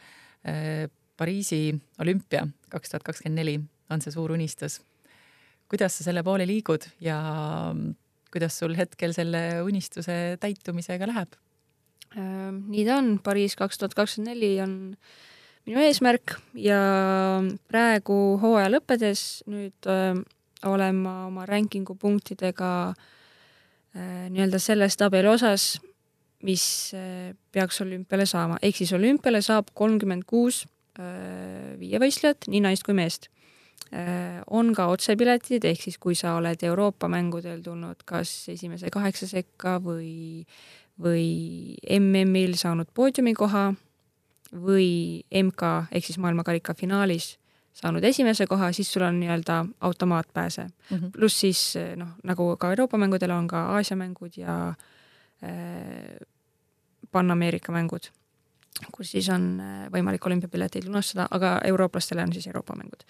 Pariisi 1.19 1.65
olümpia 1.99 2.47
kaks 2.71 2.95
tuhat 2.95 3.11
kakskümmend 3.11 3.43
neli 3.43 3.59
on 3.91 4.07
see 4.07 4.15
suur 4.15 4.31
unistus 4.39 4.79
kuidas 5.75 5.99
sa 5.99 6.07
selle 6.07 6.23
poole 6.23 6.47
liigud 6.47 6.87
ja 7.03 7.19
kuidas 8.35 8.59
sul 8.61 8.77
hetkel 8.79 9.15
selle 9.15 9.63
unistuse 9.67 10.37
täitumisega 10.43 11.09
läheb? 11.11 11.35
Ehm, 12.15 12.61
nii 12.71 12.85
ta 12.87 12.99
on, 13.01 13.17
Pariis 13.23 13.57
kaks 13.59 13.81
tuhat 13.81 13.97
kakskümmend 13.99 14.31
neli 14.31 14.53
on 14.63 14.77
minu 15.67 15.83
eesmärk 15.83 16.37
ja 16.61 16.79
praegu 17.71 18.19
hooaja 18.43 18.71
lõppedes 18.71 19.43
nüüd 19.51 19.91
öö, 19.91 20.13
ehm, 20.13 20.23
olen 20.65 21.01
ma 21.03 21.15
oma 21.27 21.45
rankingu 21.49 21.97
punktidega 22.01 22.71
öö, 22.95 24.29
nii-öelda 24.31 24.61
selles 24.63 24.97
tabeli 25.01 25.29
osas, 25.33 25.75
mis 26.47 26.65
öö, 26.95 27.33
peaks 27.53 27.83
olümpiale 27.83 28.29
saama, 28.31 28.61
ehk 28.63 28.79
siis 28.79 28.95
olümpiale 28.95 29.43
saab 29.43 29.75
kolmkümmend 29.75 30.27
kuus 30.31 30.65
viievõistlejat, 30.95 32.47
nii 32.47 32.61
naist 32.63 32.85
kui 32.87 32.95
meest 32.95 33.27
on 34.51 34.73
ka 34.75 34.87
otsepiletid, 34.91 35.65
ehk 35.65 35.83
siis 35.83 35.99
kui 36.03 36.17
sa 36.19 36.35
oled 36.39 36.63
Euroopa 36.67 37.09
mängudel 37.09 37.61
tulnud 37.63 38.03
kas 38.05 38.49
esimese 38.49 38.91
kaheksa 38.91 39.29
sekka 39.31 39.77
või, 39.85 40.45
või 41.01 41.77
MM-il 42.01 42.57
saanud 42.59 42.91
poodiumikoha 42.95 43.69
või 44.55 45.23
MK 45.31 45.71
ehk 45.93 46.07
siis 46.07 46.19
maailmakarika 46.19 46.75
finaalis 46.75 47.37
saanud 47.75 48.05
esimese 48.07 48.47
koha, 48.47 48.73
siis 48.73 48.93
sul 48.93 49.03
on 49.03 49.19
nii-öelda 49.21 49.65
automaatpääse. 49.81 50.65
Mm 50.65 50.97
-hmm.. 50.97 51.11
pluss 51.11 51.41
siis 51.41 51.75
noh, 51.97 52.09
nagu 52.23 52.57
ka 52.57 52.71
Euroopa 52.71 52.99
mängudel 52.99 53.31
on 53.31 53.49
ka 53.49 53.67
Aasia 53.77 53.97
mängud 53.97 54.37
ja 54.37 54.75
Pan-Ameerika 57.11 57.73
mängud, 57.73 58.11
kus 58.93 59.11
siis 59.11 59.29
on 59.29 59.63
võimalik 59.93 60.27
olümpiapileteid 60.27 60.87
lunastada, 60.87 61.27
aga 61.31 61.61
eurooplastele 61.65 62.23
on 62.23 62.33
siis 62.33 62.47
Euroopa 62.47 62.75
mängud 62.77 63.03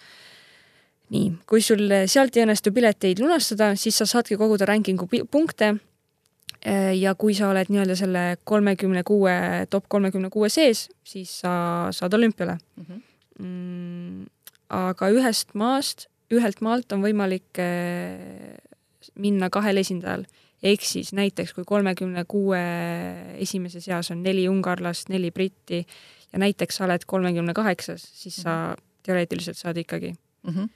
nii, 1.13 1.33
kui 1.49 1.63
sul 1.65 1.91
sealt 2.11 2.37
ei 2.37 2.45
õnnestu 2.47 2.73
pileteid 2.75 3.21
lunastada, 3.23 3.73
siis 3.79 3.99
sa 4.01 4.07
saadki 4.09 4.39
koguda 4.41 4.69
rankingu 4.69 5.09
punkte. 5.31 5.75
Äh, 6.65 6.95
ja 6.97 7.13
kui 7.19 7.35
sa 7.37 7.51
oled 7.53 7.69
nii-öelda 7.69 7.97
selle 7.99 8.23
kolmekümne 8.49 9.03
kuue, 9.05 9.35
top 9.69 9.85
kolmekümne 9.93 10.31
kuue 10.33 10.49
sees, 10.49 10.87
siis 11.05 11.33
sa 11.43 11.53
saad 11.93 12.15
olümpiale 12.17 12.57
mm. 12.57 12.85
-hmm. 12.85 13.03
Mm, 13.39 14.27
aga 14.71 15.11
ühest 15.11 15.53
maast, 15.55 16.07
ühelt 16.33 16.63
maalt 16.63 16.93
on 16.93 17.03
võimalik 17.03 17.59
äh, 17.59 18.57
minna 19.15 19.51
kahel 19.51 19.77
esindajal. 19.77 20.25
ehk 20.63 20.81
siis 20.81 21.13
näiteks 21.13 21.53
kui 21.53 21.65
kolmekümne 21.65 22.25
kuue 22.25 22.61
esimese 23.37 23.81
seas 23.81 24.11
on 24.11 24.23
neli 24.23 24.49
ungarlast, 24.49 25.09
neli 25.09 25.31
britti 25.31 25.87
ja 26.33 26.39
näiteks 26.39 26.77
sa 26.77 26.85
oled 26.85 27.05
kolmekümne 27.07 27.53
kaheksas, 27.53 28.09
siis 28.15 28.37
sa 28.37 28.73
mhm. 28.73 28.81
teoreetiliselt 29.03 29.57
saad 29.57 29.77
ikkagi 29.77 30.15
mm. 30.43 30.51
-hmm 30.51 30.69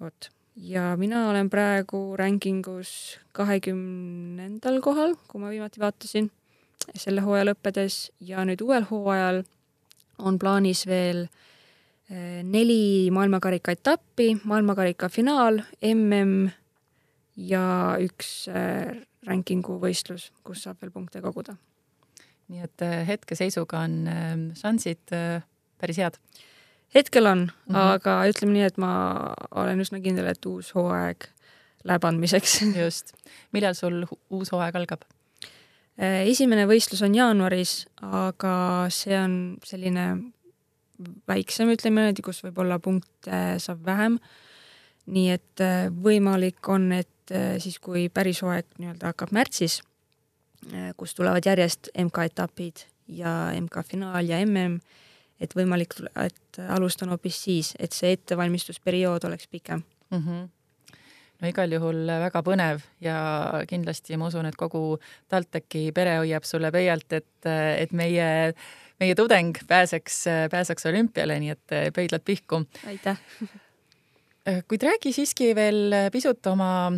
vot, 0.00 0.30
ja 0.56 0.96
mina 0.96 1.28
olen 1.30 1.50
praegu 1.50 2.16
rankingus 2.18 3.18
kahekümnendal 3.36 4.80
kohal, 4.84 5.14
kui 5.28 5.42
ma 5.42 5.52
viimati 5.52 5.80
vaatasin, 5.82 6.30
selle 6.94 7.24
hooaja 7.24 7.50
lõppedes. 7.50 8.08
Ja 8.24 8.44
nüüd 8.48 8.62
uuel 8.64 8.86
hooajal 8.90 9.42
on 10.18 10.38
plaanis 10.40 10.86
veel 10.88 11.26
eh, 12.10 12.40
neli 12.44 13.10
maailmakarika 13.14 13.76
etappi, 13.76 14.34
maailmakarika 14.44 15.08
finaal, 15.12 15.62
mm 15.82 16.56
ja 17.40 17.96
üks 18.02 18.50
eh, 18.52 19.00
rankingu 19.24 19.78
võistlus, 19.80 20.26
kus 20.44 20.66
saab 20.66 20.82
veel 20.82 20.90
punkte 20.92 21.22
koguda. 21.24 21.54
nii 22.50 22.64
et 22.66 22.82
eh, 22.82 23.06
hetkeseisuga 23.06 23.84
on 23.86 24.52
šansid 24.58 25.14
päris 25.78 26.00
head 26.02 26.18
hetkel 26.94 27.26
on 27.26 27.38
mm, 27.38 27.74
-hmm. 27.74 27.76
aga 27.76 28.16
ütleme 28.30 28.52
nii, 28.52 28.66
et 28.66 28.78
ma 28.78 28.92
olen 29.50 29.80
üsna 29.80 30.00
kindel, 30.00 30.26
et 30.26 30.46
uus 30.46 30.74
hooaeg 30.74 31.28
läheb 31.84 32.04
andmiseks. 32.04 32.60
just. 32.84 33.14
millal 33.52 33.74
sul 33.74 34.04
uus 34.30 34.52
hooaeg 34.52 34.76
algab? 34.76 35.06
Äh, 36.00 36.24
esimene 36.30 36.64
võistlus 36.68 37.02
on 37.04 37.14
jaanuaris, 37.14 37.84
aga 38.00 38.52
see 38.92 39.16
on 39.20 39.34
selline 39.68 40.06
väiksem, 41.28 41.72
ütleme 41.74 42.04
niimoodi, 42.06 42.24
kus 42.24 42.42
võib-olla 42.44 42.78
punkte 42.80 43.58
saab 43.60 43.84
vähem. 43.84 44.18
nii 45.10 45.30
et 45.32 45.60
äh, 45.64 45.88
võimalik 45.90 46.68
on, 46.68 46.92
et 46.92 47.32
äh, 47.34 47.58
siis, 47.58 47.78
kui 47.78 48.08
päris 48.08 48.40
hooaeg 48.44 48.66
nii-öelda 48.78 49.12
hakkab 49.12 49.32
märtsis, 49.32 49.80
kus 51.00 51.14
tulevad 51.16 51.46
järjest 51.48 51.88
MK-etapid 51.96 52.82
ja 53.08 53.30
MK-finaal 53.56 54.28
ja 54.28 54.36
mm, 54.44 54.74
et 55.40 55.56
võimalik, 55.56 55.96
et 56.20 56.62
alustan 56.68 57.12
hoopis 57.12 57.42
siis, 57.46 57.74
et 57.78 57.92
see 57.96 58.12
ettevalmistusperiood 58.16 59.24
oleks 59.28 59.48
pikem 59.48 59.82
mm. 60.10 60.24
-hmm 60.24 60.48
no 61.40 61.48
igal 61.48 61.72
juhul 61.72 62.04
väga 62.06 62.42
põnev 62.44 62.84
ja 63.00 63.16
kindlasti 63.68 64.18
ma 64.20 64.28
usun, 64.28 64.48
et 64.50 64.58
kogu 64.60 64.98
TalTechi 65.32 65.88
pere 65.96 66.18
hoiab 66.20 66.44
sulle 66.44 66.70
pöialt, 66.74 67.12
et, 67.16 67.48
et 67.48 67.92
meie, 67.96 68.52
meie 69.00 69.16
tudeng 69.18 69.56
pääseks, 69.68 70.24
pääseks 70.52 70.86
olümpiale, 70.86 71.38
nii 71.40 71.54
et 71.56 71.76
pöidlad 71.96 72.24
pihku. 72.26 72.64
aitäh! 72.86 73.20
kuid 74.68 74.82
räägi 74.82 75.12
siiski 75.12 75.54
veel 75.56 75.94
pisut 76.12 76.46
oma, 76.50 76.90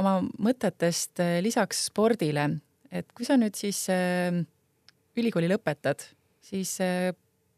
oma 0.00 0.14
mõtetest 0.42 1.22
lisaks 1.44 1.86
spordile, 1.90 2.48
et 2.94 3.10
kui 3.14 3.26
sa 3.26 3.36
nüüd 3.38 3.58
siis 3.58 3.84
äh, 3.92 4.30
ülikooli 5.18 5.50
lõpetad, 5.50 6.06
siis 6.44 6.76
äh, 6.82 7.10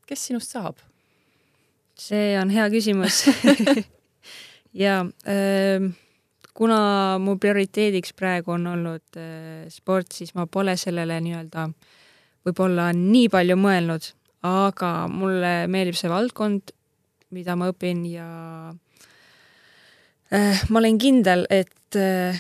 kes 0.07 0.27
sinust 0.29 0.55
saab? 0.57 0.81
see 1.97 2.35
on 2.37 2.51
hea 2.53 2.67
küsimus 2.73 3.23
ja 4.85 5.01
äh, 5.29 5.87
kuna 6.57 6.81
mu 7.21 7.37
prioriteediks 7.41 8.13
praegu 8.17 8.57
on 8.57 8.67
olnud 8.73 9.21
äh, 9.21 9.69
sport, 9.73 10.13
siis 10.13 10.35
ma 10.37 10.47
pole 10.47 10.77
sellele 10.81 11.19
nii-öelda 11.25 11.69
võib-olla 12.47 12.91
nii 12.95 13.29
palju 13.33 13.57
mõelnud, 13.59 14.11
aga 14.47 14.91
mulle 15.11 15.55
meeldib 15.73 15.97
see 15.99 16.11
valdkond, 16.13 16.71
mida 17.35 17.57
ma 17.59 17.71
õpin 17.73 18.05
ja 18.07 18.29
äh, 20.31 20.63
ma 20.71 20.81
olen 20.83 21.01
kindel, 21.03 21.47
et 21.51 21.99
äh, 21.99 22.39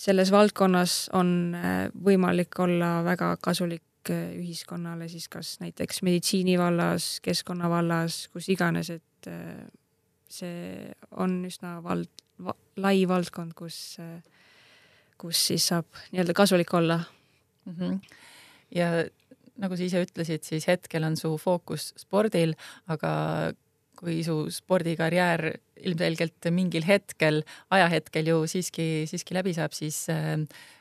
selles 0.00 0.30
valdkonnas 0.32 1.10
on 1.18 1.54
äh, 1.58 1.88
võimalik 1.92 2.56
olla 2.62 3.00
väga 3.06 3.34
kasulik 3.42 3.82
Äh, 4.10 4.32
ühiskonnale 4.40 5.06
siis 5.10 5.28
kas 5.30 5.58
näiteks 5.60 6.00
meditsiini 6.06 6.56
vallas, 6.58 7.18
keskkonna 7.22 7.68
vallas, 7.70 8.24
kus 8.32 8.48
iganes, 8.50 8.88
et 8.90 9.28
äh, 9.30 9.60
see 10.30 10.88
on 11.20 11.36
üsna 11.46 11.76
vald 11.84 12.10
va,, 12.42 12.54
lai 12.80 13.04
valdkond, 13.06 13.54
kus, 13.58 13.76
äh, 14.02 14.18
kus 15.20 15.42
siis 15.50 15.68
saab 15.70 15.86
nii-öelda 16.10 16.34
kasulik 16.34 16.72
olla 16.74 16.98
mm. 17.02 17.76
-hmm. 17.76 18.00
ja 18.74 18.88
nagu 19.60 19.76
sa 19.76 19.84
ise 19.84 20.02
ütlesid, 20.06 20.42
siis 20.48 20.66
hetkel 20.66 21.04
on 21.04 21.16
su 21.20 21.36
fookus 21.38 21.92
spordil, 22.00 22.56
aga 22.88 23.52
kui 24.00 24.24
su 24.24 24.48
spordikarjäär 24.50 25.52
ilmselgelt 25.76 26.50
mingil 26.50 26.86
hetkel, 26.88 27.42
ajahetkel 27.70 28.26
ju 28.26 28.46
siiski, 28.46 29.04
siiski 29.06 29.36
läbi 29.36 29.54
saab, 29.54 29.76
siis 29.76 30.08
äh, 30.08 30.34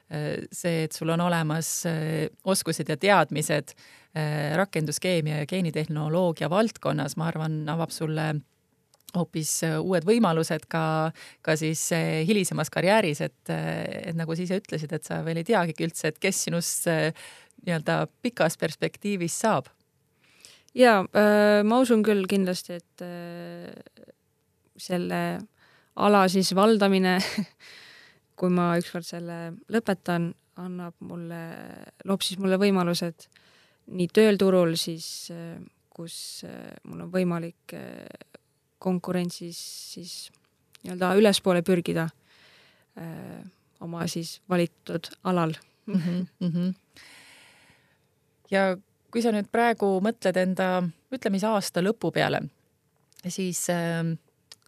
see, 0.10 0.86
et 0.88 0.96
sul 0.96 1.12
on 1.14 1.22
olemas 1.22 1.70
äh, 1.86 2.28
oskused 2.50 2.90
ja 2.90 2.98
teadmised 2.98 3.74
äh, 3.76 4.56
rakenduskeemia 4.58 5.44
ja 5.44 5.50
geenitehnoloogia 5.50 6.50
valdkonnas, 6.50 7.18
ma 7.20 7.28
arvan, 7.30 7.62
avab 7.70 7.94
sulle 7.94 8.30
hoopis 9.16 9.52
äh, 9.68 9.76
uued 9.82 10.06
võimalused 10.10 10.66
ka, 10.70 10.84
ka 11.46 11.56
siis 11.60 11.84
hilisemas 12.26 12.74
karjääris, 12.74 13.22
et, 13.26 13.52
et 13.54 14.18
nagu 14.18 14.34
sa 14.34 14.46
ise 14.46 14.58
ütlesid, 14.62 14.94
et 14.98 15.06
sa 15.06 15.22
veel 15.26 15.42
ei 15.42 15.48
teagi 15.48 15.78
üldse, 15.86 16.10
et 16.10 16.18
kes 16.22 16.46
sinust 16.48 16.90
nii-öelda 16.90 18.06
pikas 18.24 18.58
perspektiivis 18.58 19.36
saab. 19.44 19.70
ja 20.74 21.04
ma 21.66 21.80
usun 21.82 22.02
küll 22.06 22.26
kindlasti, 22.30 22.78
et 22.80 23.04
selle 24.80 25.22
ala 26.00 26.28
siis 26.32 26.54
valdamine 26.56 27.18
kui 28.40 28.52
ma 28.54 28.72
ükskord 28.80 29.08
selle 29.08 29.40
lõpetan, 29.72 30.32
annab 30.60 30.96
mulle, 31.04 31.42
loob 32.08 32.24
siis 32.24 32.40
mulle 32.40 32.60
võimalused 32.60 33.28
nii 33.96 34.10
tööturul 34.16 34.76
siis, 34.80 35.30
kus 35.90 36.16
mul 36.88 37.06
on 37.06 37.12
võimalik 37.12 37.76
konkurentsis 38.80 39.60
siis 39.94 40.14
nii-öelda 40.84 41.14
ülespoole 41.20 41.64
pürgida 41.68 42.08
öö, 43.00 43.40
oma 43.84 44.08
siis 44.08 44.42
valitud 44.50 45.10
alal 45.24 45.54
mm. 45.86 45.96
-hmm, 45.96 46.28
mm 46.40 46.52
-hmm. 46.52 46.74
ja 48.52 48.78
kui 49.12 49.22
sa 49.22 49.32
nüüd 49.32 49.50
praegu 49.52 50.00
mõtled 50.06 50.38
enda, 50.38 50.84
ütleme 51.12 51.40
siis 51.40 51.50
aasta 51.50 51.82
lõpu 51.82 52.12
peale, 52.14 52.42
siis 53.28 53.70
äh, 53.70 54.18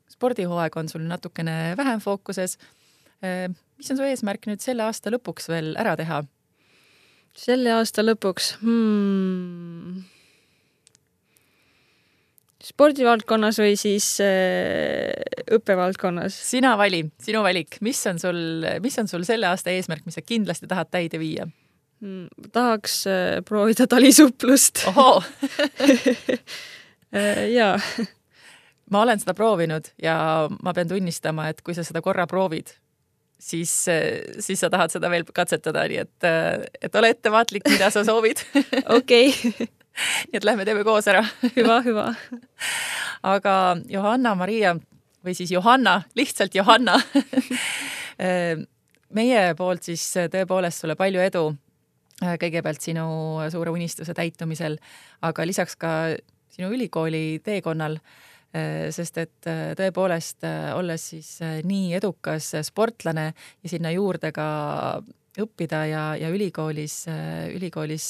spordihooaeg 0.09 0.77
on 0.77 0.89
sul 0.89 1.01
natukene 1.01 1.75
vähem 1.77 1.99
fookuses 1.99 2.57
mis 3.21 3.91
on 3.91 3.99
su 3.99 4.05
eesmärk 4.05 4.47
nüüd 4.49 4.63
selle 4.63 4.85
aasta 4.87 5.13
lõpuks 5.13 5.49
veel 5.51 5.75
ära 5.79 5.95
teha? 5.99 6.23
selle 7.37 7.71
aasta 7.77 8.03
lõpuks 8.03 8.55
hmm.? 8.61 10.01
spordivaldkonnas 12.61 13.57
või 13.61 13.77
siis 13.79 14.07
äh, 14.23 15.09
õppevaldkonnas? 15.57 16.35
sina 16.51 16.75
vali, 16.79 17.03
sinu 17.23 17.41
valik, 17.45 17.79
mis 17.81 18.01
on 18.11 18.21
sul, 18.21 18.41
mis 18.83 18.99
on 19.01 19.09
sul 19.11 19.25
selle 19.27 19.49
aasta 19.49 19.73
eesmärk, 19.73 20.05
mis 20.05 20.17
sa 20.19 20.25
kindlasti 20.25 20.69
tahad 20.69 20.91
täide 20.93 21.21
viia 21.21 21.47
hmm,? 21.47 22.27
tahaks 22.53 23.03
äh, 23.09 23.39
proovida 23.47 23.87
talisuplust. 23.89 24.85
äh, 27.15 27.45
jaa 27.53 27.77
ma 28.91 29.05
olen 29.05 29.21
seda 29.21 29.33
proovinud 29.37 29.87
ja 30.03 30.15
ma 30.63 30.73
pean 30.75 30.89
tunnistama, 30.91 31.47
et 31.51 31.61
kui 31.65 31.75
sa 31.77 31.85
seda 31.87 32.03
korra 32.03 32.27
proovid, 32.27 32.75
siis, 33.41 33.73
siis 34.39 34.61
sa 34.61 34.69
tahad 34.71 34.93
seda 34.93 35.09
veel 35.11 35.25
katsetada, 35.33 35.85
nii 35.89 36.01
et, 36.03 36.29
et 36.81 36.99
ole 36.99 37.13
ettevaatlik, 37.15 37.65
mida 37.69 37.91
sa 37.93 38.05
soovid. 38.07 38.43
okei. 38.97 39.33
nii 39.51 40.39
et 40.39 40.47
lähme 40.47 40.65
teeme 40.67 40.85
koos 40.87 41.09
ära. 41.11 41.23
hüva, 41.55 41.81
hüva. 41.85 42.11
aga 43.27 43.55
Johanna-Maria 43.89 44.75
või 45.25 45.35
siis 45.37 45.51
Johanna, 45.53 46.01
lihtsalt 46.17 46.55
Johanna 46.57 46.97
meie 49.17 49.43
poolt 49.57 49.85
siis 49.89 50.05
tõepoolest 50.33 50.81
sulle 50.81 50.95
palju 50.97 51.21
edu 51.21 51.43
kõigepealt 52.21 52.81
sinu 52.81 53.05
suure 53.49 53.73
unistuse 53.73 54.13
täitumisel, 54.17 54.77
aga 55.25 55.45
lisaks 55.47 55.77
ka 55.79 55.93
sinu 56.53 56.69
ülikooli 56.75 57.41
teekonnal 57.43 57.97
sest 58.91 59.17
et 59.21 59.47
äh, 59.47 59.71
tõepoolest, 59.79 60.43
äh, 60.43 60.71
olles 60.75 61.05
siis 61.13 61.37
nii 61.67 61.93
edukas 61.95 62.51
sportlane 62.67 63.31
ja 63.31 63.71
sinna 63.71 63.93
juurde 63.95 64.33
ka 64.35 64.47
õppida 65.39 65.85
ja, 65.87 66.03
ja 66.19 66.29
ülikoolis, 66.33 67.05
ülikoolis 67.55 68.09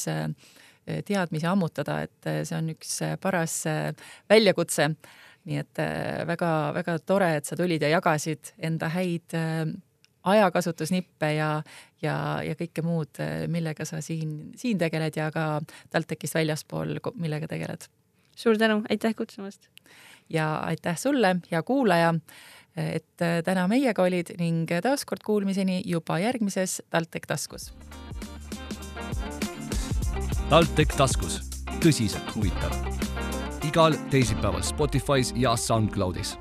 teadmisi 1.06 1.46
ammutada, 1.46 2.00
et 2.02 2.26
see 2.42 2.56
on 2.56 2.72
üks 2.72 2.96
paras 3.22 3.60
väljakutse. 4.30 4.88
nii 5.46 5.58
et 5.58 5.78
väga-väga 6.26 6.96
tore, 7.06 7.28
et 7.36 7.46
sa 7.46 7.54
tulid 7.58 7.82
ja 7.82 7.92
jagasid 7.94 8.52
enda 8.58 8.90
häid 8.90 9.34
ajakasutusnippe 10.22 11.32
ja, 11.36 11.62
ja, 12.02 12.16
ja 12.42 12.58
kõike 12.58 12.82
muud, 12.82 13.22
millega 13.46 13.86
sa 13.86 14.02
siin, 14.02 14.50
siin 14.58 14.82
tegeled 14.82 15.14
ja 15.16 15.30
ka 15.30 15.60
TalTechist 15.94 16.34
väljaspool, 16.34 16.98
millega 17.14 17.46
tegeled. 17.46 17.86
suur 18.34 18.58
tänu, 18.58 18.82
aitäh 18.90 19.14
kutsumast! 19.14 19.70
Ja 20.30 20.56
aitäh 20.56 20.98
sulle, 20.98 21.36
hea 21.50 21.62
kuulaja, 21.62 22.14
et 22.76 23.24
täna 23.44 23.66
meiega 23.68 24.02
olid 24.02 24.34
ning 24.38 24.70
taaskord 24.82 25.24
kuulmiseni 25.24 25.82
juba 25.84 26.18
järgmises 26.18 26.82
TalTech 26.90 27.26
taskus. 27.28 27.72
TalTech 30.48 30.96
taskus, 30.96 31.40
tõsiselt 31.80 32.34
huvitav. 32.36 32.72
igal 33.66 33.94
teisipäeval 34.10 34.60
Spotify's 34.60 35.32
ja 35.36 35.56
SoundCloudis 35.56 36.36